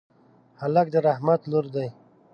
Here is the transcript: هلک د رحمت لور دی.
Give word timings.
هلک 0.61 0.87
د 0.93 0.95
رحمت 1.07 1.41
لور 1.51 1.65
دی. 1.75 1.87